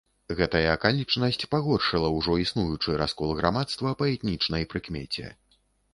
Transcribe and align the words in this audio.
Гэтая 0.37 0.69
акалічнасць 0.75 1.43
пагоршыла 1.51 2.09
ўжо 2.17 2.37
існуючы 2.45 2.97
раскол 3.03 3.37
грамадства 3.43 3.95
па 4.03 4.11
этнічнай 4.15 4.63
прыкмеце. 4.73 5.33